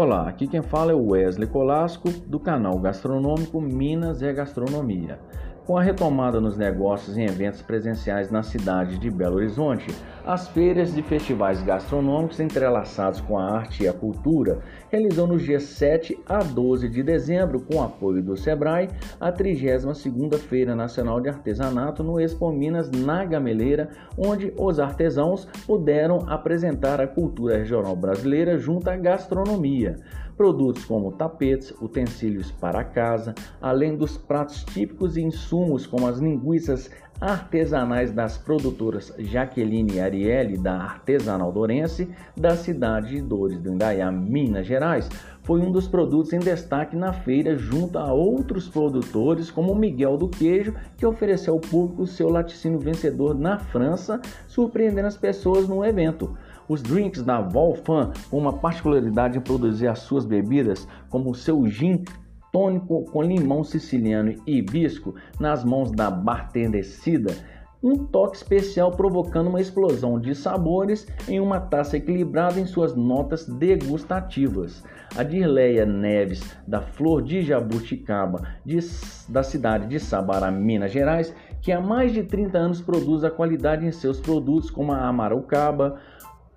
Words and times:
Olá, 0.00 0.28
aqui 0.28 0.46
quem 0.46 0.62
fala 0.62 0.92
é 0.92 0.94
o 0.94 1.08
Wesley 1.08 1.48
Colasco 1.48 2.08
do 2.24 2.38
canal 2.38 2.78
Gastronômico 2.78 3.60
Minas 3.60 4.22
é 4.22 4.32
Gastronomia. 4.32 5.18
Com 5.68 5.76
a 5.76 5.82
retomada 5.82 6.40
nos 6.40 6.56
negócios 6.56 7.18
e 7.18 7.20
eventos 7.20 7.60
presenciais 7.60 8.30
na 8.30 8.42
cidade 8.42 8.98
de 8.98 9.10
Belo 9.10 9.36
Horizonte, 9.36 9.94
as 10.24 10.48
feiras 10.48 10.94
de 10.94 11.02
festivais 11.02 11.60
gastronômicos 11.60 12.40
entrelaçados 12.40 13.20
com 13.20 13.38
a 13.38 13.44
arte 13.44 13.82
e 13.82 13.88
a 13.88 13.92
cultura 13.92 14.60
realizou 14.88 15.26
nos 15.26 15.42
dias 15.42 15.64
7 15.64 16.18
a 16.26 16.38
12 16.38 16.88
de 16.88 17.02
dezembro, 17.02 17.60
com 17.60 17.82
apoio 17.82 18.22
do 18.22 18.34
SEBRAE, 18.34 18.88
a 19.20 19.30
32ª 19.30 20.38
Feira 20.38 20.74
Nacional 20.74 21.20
de 21.20 21.28
Artesanato 21.28 22.02
no 22.02 22.18
Expo 22.18 22.50
Minas 22.50 22.90
na 22.90 23.22
Gameleira, 23.26 23.90
onde 24.16 24.54
os 24.56 24.80
artesãos 24.80 25.46
puderam 25.66 26.24
apresentar 26.30 26.98
a 26.98 27.06
cultura 27.06 27.58
regional 27.58 27.94
brasileira 27.94 28.56
junto 28.56 28.88
à 28.88 28.96
gastronomia. 28.96 29.96
Produtos 30.38 30.84
como 30.84 31.10
tapetes, 31.10 31.74
utensílios 31.82 32.52
para 32.52 32.84
casa, 32.84 33.34
além 33.60 33.96
dos 33.96 34.16
pratos 34.16 34.64
típicos 34.64 35.16
e 35.16 35.20
insumos 35.20 35.84
como 35.84 36.06
as 36.06 36.20
linguiças 36.20 36.88
artesanais 37.20 38.12
das 38.12 38.38
produtoras 38.38 39.12
Jaqueline 39.18 39.94
e 39.94 40.00
Arielle 40.00 40.56
da 40.56 40.76
Artesanal 40.76 41.50
Dorense, 41.50 42.08
da 42.36 42.54
cidade 42.54 43.16
de 43.16 43.20
Dores 43.20 43.58
do 43.58 43.72
Indaiá, 43.72 44.12
Minas 44.12 44.64
Gerais, 44.64 45.08
foi 45.42 45.60
um 45.60 45.72
dos 45.72 45.88
produtos 45.88 46.32
em 46.32 46.38
destaque 46.38 46.94
na 46.94 47.12
feira 47.12 47.56
junto 47.56 47.98
a 47.98 48.12
outros 48.12 48.68
produtores 48.68 49.50
como 49.50 49.74
Miguel 49.74 50.16
do 50.16 50.28
Queijo, 50.28 50.74
que 50.96 51.06
ofereceu 51.06 51.54
ao 51.54 51.60
público 51.60 52.06
seu 52.06 52.28
laticínio 52.28 52.78
vencedor 52.78 53.34
na 53.34 53.58
França, 53.58 54.20
surpreendendo 54.46 55.08
as 55.08 55.16
pessoas 55.16 55.66
no 55.66 55.84
evento. 55.84 56.36
Os 56.68 56.82
drinks 56.82 57.22
da 57.22 57.40
Volfan, 57.40 58.12
com 58.30 58.38
uma 58.38 58.52
particularidade 58.52 59.38
em 59.38 59.40
produzir 59.40 59.86
as 59.86 60.00
suas 60.00 60.26
bebidas, 60.26 60.86
como 61.08 61.30
o 61.30 61.34
seu 61.34 61.66
gin 61.66 62.04
tônico 62.52 63.04
com 63.10 63.22
limão 63.22 63.64
siciliano 63.64 64.34
e 64.46 64.58
hibisco, 64.58 65.14
nas 65.40 65.64
mãos 65.64 65.90
da 65.90 66.10
bartendecida, 66.10 67.34
um 67.82 67.96
toque 67.96 68.36
especial 68.36 68.90
provocando 68.90 69.48
uma 69.48 69.60
explosão 69.60 70.18
de 70.18 70.34
sabores 70.34 71.06
em 71.28 71.38
uma 71.38 71.60
taça 71.60 71.96
equilibrada 71.96 72.58
em 72.58 72.66
suas 72.66 72.94
notas 72.94 73.46
degustativas. 73.46 74.82
A 75.16 75.22
Dirleia 75.22 75.86
Neves, 75.86 76.56
da 76.66 76.80
Flor 76.80 77.22
de 77.22 77.40
Jabuticaba, 77.42 78.42
de, 78.64 78.78
da 79.28 79.42
cidade 79.42 79.86
de 79.86 80.00
Sabará, 80.00 80.50
Minas 80.50 80.90
Gerais, 80.90 81.32
que 81.62 81.70
há 81.70 81.80
mais 81.80 82.12
de 82.12 82.24
30 82.24 82.58
anos 82.58 82.80
produz 82.80 83.22
a 83.22 83.30
qualidade 83.30 83.86
em 83.86 83.92
seus 83.92 84.20
produtos 84.20 84.70
como 84.70 84.92
a 84.92 85.06
Amarucaba, 85.06 85.98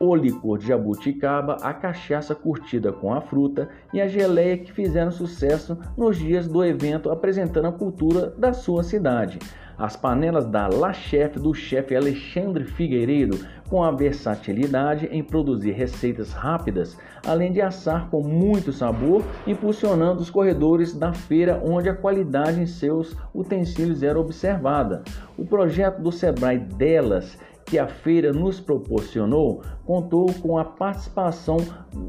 o 0.02 0.16
licor 0.16 0.58
de 0.58 0.68
jabuticaba, 0.68 1.58
a 1.62 1.72
cachaça 1.72 2.34
curtida 2.34 2.92
com 2.92 3.14
a 3.14 3.22
fruta 3.22 3.70
e 3.94 4.02
a 4.02 4.08
geleia 4.08 4.58
que 4.58 4.74
fizeram 4.74 5.12
sucesso 5.12 5.78
nos 5.96 6.18
dias 6.18 6.48
do 6.48 6.66
evento 6.66 7.12
apresentando 7.12 7.68
a 7.68 7.72
cultura 7.72 8.34
da 8.36 8.52
sua 8.52 8.82
cidade. 8.82 9.38
As 9.78 9.96
panelas 9.96 10.46
da 10.46 10.68
La 10.68 10.92
Chef 10.92 11.40
do 11.40 11.54
chefe 11.54 11.96
Alexandre 11.96 12.66
Figueiredo, 12.66 13.40
com 13.70 13.84
a 13.84 13.92
versatilidade 13.92 15.08
em 15.12 15.24
produzir 15.24 15.72
receitas 15.72 16.34
rápidas, 16.34 16.98
além 17.26 17.52
de 17.52 17.62
assar 17.62 18.10
com 18.10 18.22
muito 18.22 18.74
sabor, 18.74 19.24
impulsionando 19.48 20.22
os 20.22 20.30
corredores 20.30 20.94
da 20.94 21.14
feira 21.14 21.62
onde 21.64 21.90
a 21.90 21.96
qualidade 21.96 22.60
em 22.60 22.66
seus 22.66 23.16
utensílios 23.34 24.04
era 24.04 24.20
observada. 24.20 25.04
O 25.38 25.46
projeto 25.46 26.02
do 26.02 26.12
Sebrae 26.12 26.60
delas 26.60 27.38
que 27.72 27.80
a 27.80 27.88
feira 27.88 28.34
nos 28.34 28.60
proporcionou 28.60 29.62
contou 29.86 30.26
com 30.42 30.58
a 30.58 30.66
participação 30.66 31.56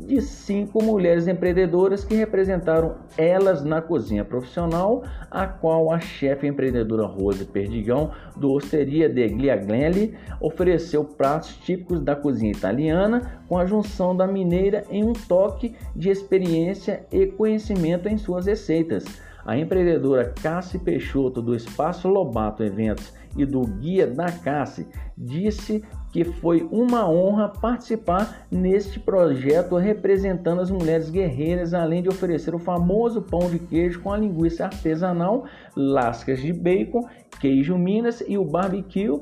de 0.09 0.21
cinco 0.21 0.83
mulheres 0.83 1.29
empreendedoras 1.29 2.05
que 2.05 2.17
representaram 2.17 2.97
elas 3.17 3.63
na 3.63 3.81
cozinha 3.81 4.25
profissional, 4.25 5.05
a 5.31 5.47
qual 5.47 5.93
a 5.93 6.01
chefe 6.01 6.49
empreendedora 6.49 7.07
Rose 7.07 7.45
Perdigão, 7.45 8.11
do 8.37 8.51
Osteria 8.51 9.09
de 9.09 9.29
Gliaglelli, 9.29 10.17
ofereceu 10.41 11.05
pratos 11.05 11.55
típicos 11.59 12.01
da 12.01 12.17
cozinha 12.17 12.51
italiana 12.51 13.41
com 13.49 13.57
a 13.57 13.65
junção 13.65 14.17
da 14.17 14.27
mineira 14.27 14.83
em 14.91 15.05
um 15.05 15.13
toque 15.13 15.77
de 15.95 16.11
experiência 16.11 17.07
e 17.13 17.27
conhecimento 17.27 18.09
em 18.09 18.19
suas 18.19 18.47
receitas. 18.47 19.05
A 19.45 19.57
empreendedora 19.57 20.33
Cassi 20.41 20.79
Peixoto 20.79 21.43
do 21.43 21.55
Espaço 21.55 22.09
Lobato 22.09 22.63
Eventos 22.63 23.13
e 23.37 23.45
do 23.45 23.63
Guia 23.63 24.07
da 24.07 24.31
Cassi 24.31 24.87
disse 25.19 25.83
que 26.13 26.25
foi 26.25 26.69
uma 26.71 27.09
honra 27.09 27.49
participar 27.49 28.47
neste 28.51 29.01
projeto 29.01 29.77
representando 29.77 30.61
as 30.61 30.71
mulheres 30.71 31.11
guerreiras, 31.11 31.75
além 31.75 32.03
de 32.03 32.09
oferecer 32.09 32.55
o 32.55 32.59
famoso 32.59 33.23
pão 33.23 33.51
de 33.51 33.59
queijo 33.59 34.01
com 34.01 34.13
a 34.13 34.19
linguiça 34.19 34.67
artesanal, 34.67 35.45
lascas 35.75 36.41
de 36.41 36.53
bacon, 36.53 37.09
queijo 37.41 37.77
Minas 37.77 38.23
e 38.29 38.37
o 38.37 38.45
barbecue 38.45 39.21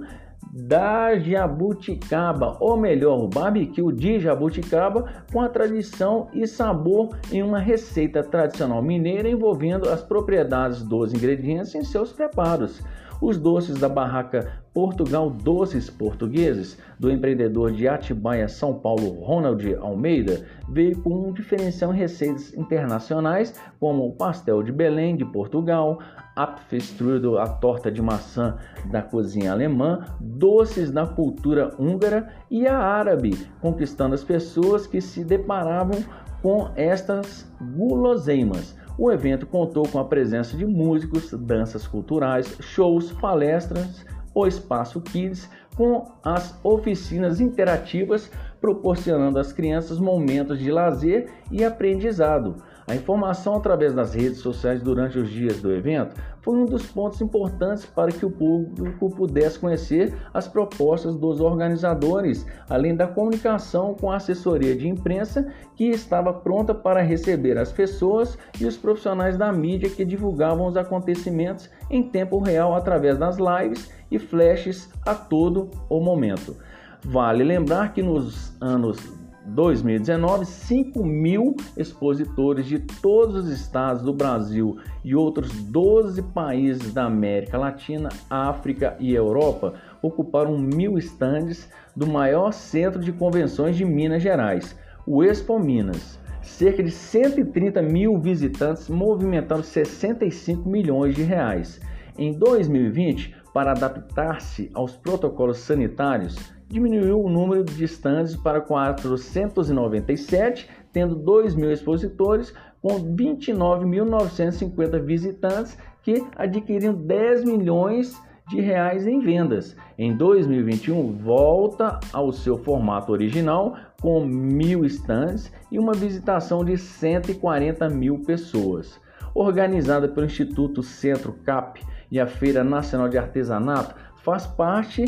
da 0.52 1.16
jabuticaba, 1.18 2.56
ou 2.60 2.76
melhor, 2.76 3.22
o 3.22 3.28
barbecue 3.28 3.92
de 3.92 4.18
jabuticaba 4.18 5.04
com 5.32 5.40
a 5.40 5.48
tradição 5.48 6.28
e 6.32 6.46
sabor 6.46 7.16
em 7.30 7.42
uma 7.42 7.60
receita 7.60 8.22
tradicional 8.22 8.82
mineira 8.82 9.28
envolvendo 9.28 9.88
as 9.88 10.02
propriedades 10.02 10.82
dos 10.82 11.14
ingredientes 11.14 11.74
em 11.74 11.84
seus 11.84 12.12
preparos. 12.12 12.82
Os 13.20 13.36
doces 13.36 13.78
da 13.78 13.88
barraca 13.88 14.62
Portugal 14.72 15.28
Doces 15.28 15.90
Portugueses, 15.90 16.78
do 16.98 17.10
empreendedor 17.10 17.72
de 17.72 17.86
Atibaia, 17.86 18.48
São 18.48 18.72
Paulo, 18.74 19.20
Ronald 19.20 19.74
Almeida, 19.74 20.46
veio 20.68 20.98
com 21.02 21.28
um 21.28 21.32
diferencial 21.32 21.92
em 21.92 21.98
receitas 21.98 22.54
internacionais, 22.54 23.54
como 23.78 24.06
o 24.06 24.12
pastel 24.12 24.62
de 24.62 24.72
Belém 24.72 25.16
de 25.16 25.24
Portugal, 25.24 25.98
Apfelstrudel, 26.36 27.38
a 27.38 27.48
torta 27.48 27.90
de 27.90 28.00
maçã 28.00 28.56
da 28.90 29.02
cozinha 29.02 29.52
alemã, 29.52 30.04
doces 30.40 30.90
da 30.90 31.06
cultura 31.06 31.74
húngara 31.78 32.32
e 32.50 32.66
a 32.66 32.78
árabe, 32.78 33.46
conquistando 33.60 34.14
as 34.14 34.24
pessoas 34.24 34.86
que 34.86 34.98
se 34.98 35.22
deparavam 35.22 36.02
com 36.40 36.70
estas 36.74 37.46
guloseimas. 37.76 38.74
O 38.96 39.12
evento 39.12 39.46
contou 39.46 39.86
com 39.86 39.98
a 39.98 40.04
presença 40.06 40.56
de 40.56 40.64
músicos, 40.64 41.30
danças 41.32 41.86
culturais, 41.86 42.56
shows, 42.60 43.12
palestras, 43.12 44.04
o 44.34 44.46
Espaço 44.46 45.02
Kids, 45.02 45.50
com 45.76 46.10
as 46.24 46.58
oficinas 46.64 47.38
interativas, 47.38 48.30
proporcionando 48.60 49.38
às 49.38 49.52
crianças 49.52 49.98
momentos 49.98 50.58
de 50.58 50.70
lazer 50.70 51.30
e 51.50 51.62
aprendizado. 51.62 52.56
A 52.90 52.96
informação 52.96 53.54
através 53.54 53.94
das 53.94 54.14
redes 54.14 54.38
sociais 54.38 54.82
durante 54.82 55.16
os 55.16 55.30
dias 55.30 55.62
do 55.62 55.72
evento 55.72 56.16
foi 56.42 56.58
um 56.58 56.64
dos 56.64 56.86
pontos 56.86 57.20
importantes 57.20 57.86
para 57.86 58.10
que 58.10 58.26
o 58.26 58.30
público 58.32 59.08
pudesse 59.10 59.60
conhecer 59.60 60.12
as 60.34 60.48
propostas 60.48 61.14
dos 61.14 61.40
organizadores, 61.40 62.44
além 62.68 62.96
da 62.96 63.06
comunicação 63.06 63.94
com 63.94 64.10
a 64.10 64.16
assessoria 64.16 64.74
de 64.74 64.88
imprensa 64.88 65.52
que 65.76 65.84
estava 65.84 66.32
pronta 66.32 66.74
para 66.74 67.00
receber 67.00 67.56
as 67.58 67.70
pessoas 67.70 68.36
e 68.60 68.66
os 68.66 68.76
profissionais 68.76 69.38
da 69.38 69.52
mídia 69.52 69.88
que 69.88 70.04
divulgavam 70.04 70.66
os 70.66 70.76
acontecimentos 70.76 71.70
em 71.88 72.02
tempo 72.02 72.40
real 72.40 72.74
através 72.74 73.16
das 73.16 73.36
lives 73.38 73.88
e 74.10 74.18
flashes 74.18 74.90
a 75.06 75.14
todo 75.14 75.70
o 75.88 76.00
momento. 76.00 76.56
Vale 77.04 77.44
lembrar 77.44 77.92
que 77.92 78.02
nos 78.02 78.52
anos 78.60 79.19
2019, 79.50 80.44
5 80.46 81.04
mil 81.04 81.56
expositores 81.76 82.66
de 82.66 82.78
todos 82.78 83.44
os 83.44 83.48
estados 83.48 84.02
do 84.02 84.12
Brasil 84.12 84.78
e 85.04 85.14
outros 85.14 85.50
12 85.64 86.22
países 86.22 86.92
da 86.92 87.04
América 87.04 87.58
Latina, 87.58 88.08
África 88.28 88.96
e 89.00 89.12
Europa 89.12 89.74
ocuparam 90.00 90.56
mil 90.56 90.96
estandes 90.96 91.68
do 91.96 92.06
maior 92.06 92.52
centro 92.52 93.00
de 93.00 93.12
convenções 93.12 93.76
de 93.76 93.84
Minas 93.84 94.22
Gerais, 94.22 94.78
o 95.06 95.24
Expo 95.24 95.58
Minas. 95.58 96.18
Cerca 96.42 96.82
de 96.82 96.90
130 96.90 97.82
mil 97.82 98.18
visitantes 98.18 98.88
movimentaram 98.88 99.62
65 99.62 100.68
milhões 100.68 101.14
de 101.14 101.22
reais. 101.22 101.80
Em 102.16 102.32
2020, 102.32 103.34
para 103.52 103.72
adaptar-se 103.72 104.70
aos 104.72 104.96
protocolos 104.96 105.58
sanitários, 105.58 106.36
diminuiu 106.70 107.20
o 107.20 107.28
número 107.28 107.62
de 107.64 107.84
estandes 107.84 108.36
para 108.36 108.60
497, 108.60 110.70
tendo 110.92 111.16
2 111.16 111.56
mil 111.56 111.72
expositores, 111.72 112.54
com 112.80 113.00
29.950 113.14 115.02
visitantes 115.02 115.76
que 116.02 116.24
adquiriram 116.36 116.94
10 116.94 117.44
milhões 117.44 118.16
de 118.48 118.60
reais 118.60 119.06
em 119.06 119.20
vendas. 119.20 119.76
Em 119.98 120.16
2021, 120.16 121.18
volta 121.18 122.00
ao 122.12 122.32
seu 122.32 122.56
formato 122.56 123.12
original, 123.12 123.76
com 124.00 124.24
mil 124.24 124.84
estandes 124.84 125.52
e 125.70 125.78
uma 125.78 125.92
visitação 125.92 126.64
de 126.64 126.78
140 126.78 127.88
mil 127.88 128.20
pessoas. 128.20 128.98
Organizada 129.34 130.08
pelo 130.08 130.26
Instituto 130.26 130.82
Centro 130.82 131.34
CAP 131.44 131.80
e 132.10 132.18
a 132.18 132.26
Feira 132.26 132.64
Nacional 132.64 133.08
de 133.08 133.18
Artesanato 133.18 133.94
faz 134.22 134.46
parte 134.46 135.04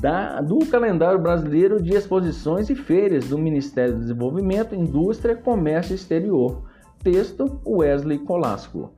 da, 0.00 0.40
do 0.40 0.58
calendário 0.66 1.18
brasileiro 1.18 1.82
de 1.82 1.94
exposições 1.94 2.68
e 2.70 2.74
feiras 2.74 3.28
do 3.28 3.38
Ministério 3.38 3.94
do 3.94 4.00
Desenvolvimento, 4.00 4.74
Indústria, 4.74 5.36
Comércio 5.36 5.94
Exterior. 5.94 6.62
Texto 7.02 7.60
Wesley 7.66 8.18
Colasco. 8.18 8.94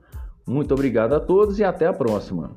Muito 0.47 0.73
obrigado 0.73 1.13
a 1.13 1.19
todos 1.19 1.59
e 1.59 1.63
até 1.63 1.85
a 1.87 1.93
próxima. 1.93 2.55